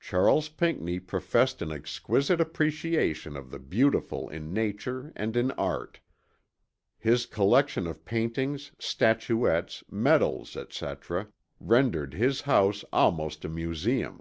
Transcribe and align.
"Charles 0.00 0.48
Pinckney 0.48 0.98
professed 0.98 1.62
an 1.62 1.70
exquisite 1.70 2.40
appreciation 2.40 3.36
of 3.36 3.52
the 3.52 3.60
beautiful 3.60 4.28
in 4.28 4.52
nature 4.52 5.12
and 5.14 5.36
in 5.36 5.52
art. 5.52 6.00
His 6.98 7.26
collection 7.26 7.86
of 7.86 8.04
paintings, 8.04 8.72
statuettes, 8.80 9.84
medals, 9.88 10.56
etc., 10.56 11.28
rendered 11.60 12.14
his 12.14 12.40
house 12.40 12.84
almost 12.92 13.44
a 13.44 13.48
museum. 13.48 14.20